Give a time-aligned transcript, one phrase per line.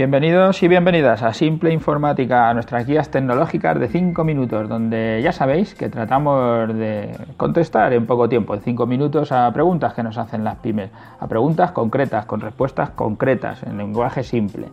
[0.00, 5.30] Bienvenidos y bienvenidas a Simple Informática, a nuestras guías tecnológicas de 5 minutos, donde ya
[5.30, 10.16] sabéis que tratamos de contestar en poco tiempo, en 5 minutos, a preguntas que nos
[10.16, 14.68] hacen las pymes, a preguntas concretas, con respuestas concretas, en lenguaje simple.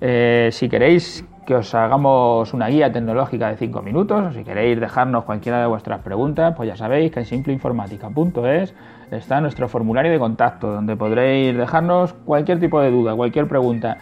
[0.00, 4.80] Eh, si queréis que os hagamos una guía tecnológica de 5 minutos, o si queréis
[4.80, 8.74] dejarnos cualquiera de vuestras preguntas, pues ya sabéis que en simpleinformática.es
[9.12, 13.98] está nuestro formulario de contacto, donde podréis dejarnos cualquier tipo de duda, cualquier pregunta.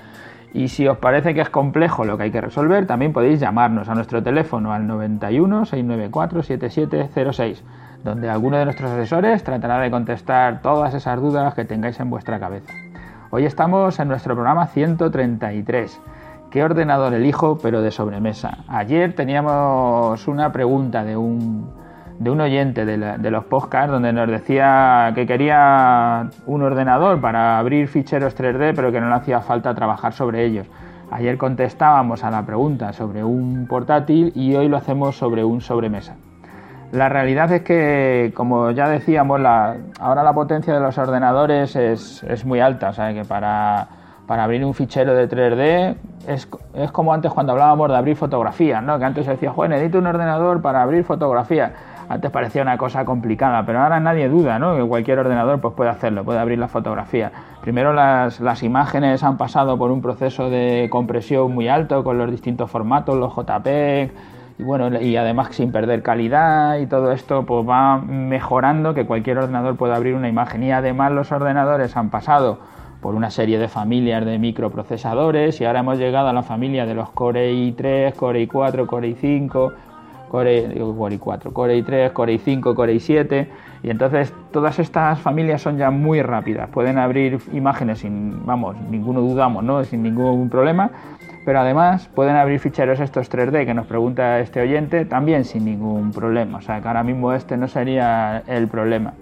[0.55, 3.89] Y si os parece que es complejo lo que hay que resolver, también podéis llamarnos
[3.89, 7.65] a nuestro teléfono al 91 694 7706,
[8.05, 12.39] donde alguno de nuestros asesores tratará de contestar todas esas dudas que tengáis en vuestra
[12.39, 12.73] cabeza.
[13.31, 16.01] Hoy estamos en nuestro programa 133.
[16.53, 18.59] ¿Qué ordenador elijo pero de sobremesa?
[18.69, 21.69] Ayer teníamos una pregunta de un
[22.25, 27.87] de un oyente de, los podcasts donde nos decía que quería un ordenador para abrir
[27.87, 30.67] ficheros 3D, pero que no hacía falta trabajar sobre ellos.
[31.11, 36.15] Ayer contestábamos a la pregunta sobre un portátil y hoy lo hacemos sobre un sobremesa.
[36.93, 39.39] La realidad es que, como ya decíamos,
[40.01, 43.87] ahora la potencia de los ordenadores es, muy alta, o sea que para,
[44.27, 46.49] abrir un fichero de 3D es,
[46.91, 48.99] como antes cuando hablábamos de abrir fotografías, ¿no?
[48.99, 51.73] que antes se decía, joder, necesito un ordenador para abrir fotografías
[52.09, 54.77] antes parecía una cosa complicada, pero ahora nadie duda, ¿no?
[54.77, 57.33] Que cualquier ordenador pues, puede hacerlo, puede abrir la fotografía.
[57.63, 62.31] Primero las, las imágenes han pasado por un proceso de compresión muy alto con los
[62.31, 64.13] distintos formatos, los JPEG,
[64.59, 69.39] y bueno, y además sin perder calidad y todo esto pues va mejorando que cualquier
[69.39, 72.59] ordenador pueda abrir una imagen y además los ordenadores han pasado
[73.01, 76.95] por una serie de familias de microprocesadores y ahora hemos llegado a la familia de
[76.95, 79.73] los Core i3, Core i4, Core i5,
[80.35, 80.65] Core,
[80.97, 83.47] Core i4, Core i3, Core i5, Core i7
[83.85, 89.21] y entonces todas estas familias son ya muy rápidas, pueden abrir imágenes sin, vamos, ninguno
[89.21, 89.85] dudamos, ¿no?
[89.85, 90.91] sin ningún problema,
[91.45, 96.11] pero además pueden abrir ficheros estos 3D que nos pregunta este oyente también sin ningún
[96.11, 99.13] problema, o sea que ahora mismo este no sería el problema.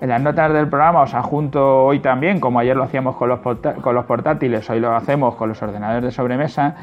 [0.00, 3.38] En las notas del programa os adjunto hoy también, como ayer lo hacíamos con los,
[3.40, 6.74] con los portátiles, hoy lo hacemos con los ordenadores de sobremesa,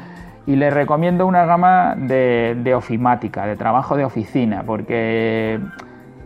[0.46, 5.58] y les recomiendo una gama de, ofimática, de trabajo de oficina, porque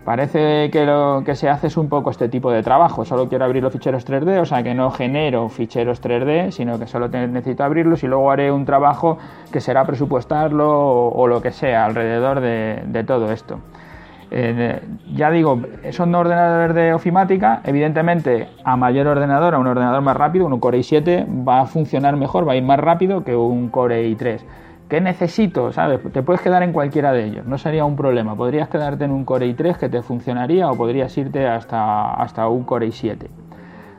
[0.04, 3.04] parece que lo que se hace es un poco este tipo de trabajo.
[3.04, 6.86] Solo quiero abrir los ficheros 3D, o sea que no genero ficheros 3D, sino que
[6.86, 9.18] solo necesito abrirlos y luego haré un trabajo
[9.52, 13.58] que será presupuestarlo o, lo que sea alrededor de todo esto.
[14.32, 14.80] Eh,
[15.12, 15.60] ya digo,
[15.90, 20.78] son ordenadores de ofimática, evidentemente a mayor ordenador, a un ordenador más rápido, un Core
[20.78, 24.40] i7 va a funcionar mejor, va a ir más rápido que un Core i3.
[24.88, 25.72] ¿Qué necesito?
[25.72, 26.00] ¿Sabes?
[26.12, 28.36] Te puedes quedar en cualquiera de ellos, no sería un problema.
[28.36, 32.64] Podrías quedarte en un Core i3 que te funcionaría o podrías irte hasta, hasta un
[32.64, 33.26] Core i7.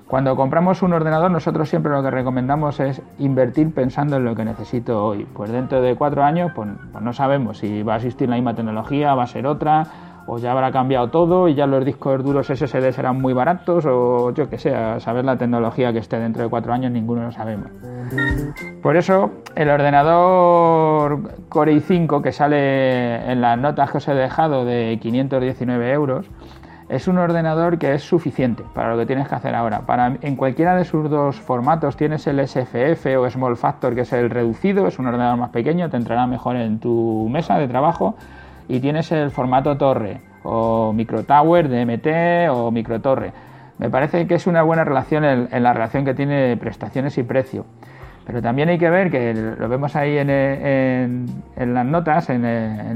[0.08, 4.44] Cuando compramos un ordenador, nosotros siempre lo que recomendamos es invertir pensando en lo que
[4.44, 5.26] necesito hoy.
[5.34, 8.54] Pues dentro de cuatro años, pues, pues no sabemos si va a existir la misma
[8.54, 9.88] tecnología, va a ser otra,
[10.28, 14.32] o ya habrá cambiado todo y ya los discos duros SSD serán muy baratos o
[14.34, 17.72] yo que sé, saber la tecnología que esté dentro de cuatro años ninguno lo sabemos.
[18.82, 24.66] Por eso el ordenador Core i5 que sale en las notas que os he dejado
[24.66, 26.30] de 519 euros
[26.92, 29.82] es un ordenador que es suficiente para lo que tienes que hacer ahora.
[29.82, 34.12] Para, en cualquiera de sus dos formatos tienes el SFF o Small Factor que es
[34.12, 38.16] el reducido, es un ordenador más pequeño, te entrará mejor en tu mesa de trabajo
[38.68, 43.32] y tienes el formato torre o micro tower de MT o micro torre.
[43.78, 47.66] Me parece que es una buena relación en, la relación que tiene prestaciones y precio.
[48.26, 52.46] Pero también hay que ver que lo vemos ahí en, las notas, en,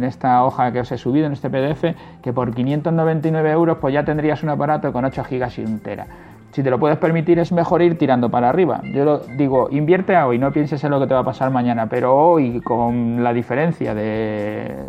[0.03, 1.85] esta hoja que os he subido, en este PDF,
[2.21, 6.05] que por 599 euros pues ya tendrías un aparato con 8 gigas y un tera.
[6.51, 8.79] Si te lo puedes permitir es mejor ir tirando para arriba.
[8.93, 11.87] Yo lo digo, invierte hoy, no pienses en lo que te va a pasar mañana,
[11.87, 14.85] pero hoy con la diferencia de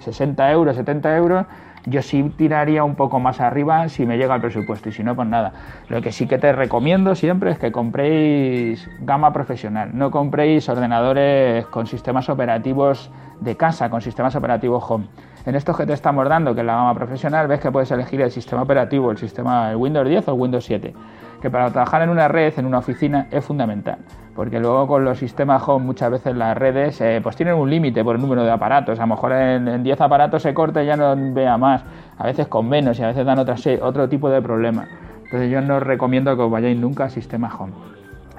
[0.00, 1.46] 60 euros, 70 euros,
[1.86, 5.16] yo sí tiraría un poco más arriba si me llega el presupuesto y si no,
[5.16, 5.52] pues nada.
[5.88, 11.66] Lo que sí que te recomiendo siempre es que compréis gama profesional, no compréis ordenadores
[11.66, 13.10] con sistemas operativos
[13.40, 15.08] de casa, con sistemas operativos home.
[15.44, 18.20] En estos que te estamos dando, que es la gama profesional, ves que puedes elegir
[18.20, 20.94] el sistema operativo, el sistema Windows 10 o Windows 7,
[21.40, 23.98] que para trabajar en una red, en una oficina, es fundamental
[24.34, 28.02] porque luego con los sistemas home muchas veces las redes eh, pues tienen un límite
[28.02, 30.96] por el número de aparatos, a lo mejor en 10 aparatos se corta y ya
[30.96, 31.84] no vea más,
[32.16, 34.88] a veces con menos y a veces dan otro tipo de problemas.
[35.24, 37.72] Entonces yo no os recomiendo que os vayáis nunca a sistema home.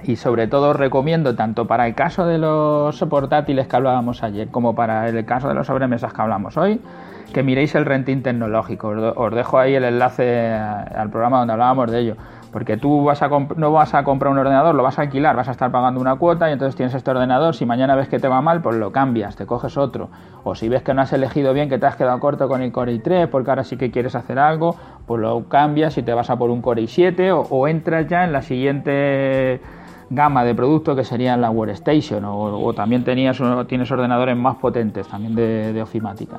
[0.04, 4.50] Y sobre todo os recomiendo tanto para el caso de los portátiles que hablábamos ayer
[4.50, 6.81] como para el caso de los sobremesas que hablamos hoy,
[7.34, 8.89] que miréis el renting tecnológico.
[8.89, 12.18] Os dejo ahí el enlace al programa donde hablábamos de ello
[12.53, 15.47] Porque tú vas a no vas a comprar un ordenador, lo vas a alquilar, vas
[15.47, 17.55] a estar pagando una cuota y entonces tienes este ordenador.
[17.55, 20.09] Si mañana ves que te va mal, pues lo cambias, te coges otro.
[20.44, 22.71] O si ves que no has elegido bien, que te has quedado corto con el
[22.71, 24.75] Core i3, porque ahora sí que quieres hacer algo,
[25.07, 28.31] pues lo cambias y te vas a por un Core i7 o, entras ya en
[28.31, 29.59] la siguiente
[30.11, 35.07] gama de productos que serían la Workstation o, o también tenías, tienes ordenadores más potentes
[35.07, 36.38] también de, de ofimática.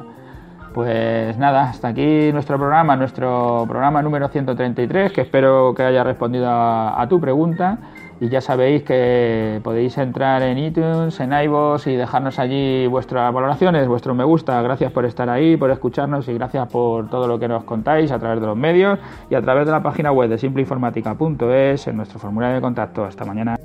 [0.74, 6.48] Pues nada, hasta aquí nuestro programa, nuestro programa número 133, que espero que haya respondido
[6.50, 7.78] a, tu pregunta.
[8.20, 13.86] Y ya sabéis que podéis entrar en iTunes, en iVoox y dejarnos allí vuestras valoraciones,
[13.86, 14.60] vuestro me gusta.
[14.62, 18.18] Gracias por estar ahí, por escucharnos y gracias por todo lo que nos contáis a
[18.18, 18.98] través de los medios
[19.30, 23.04] y a través de la página web de simpleinformática.es en nuestro formulario de contacto.
[23.04, 23.56] Hasta mañana.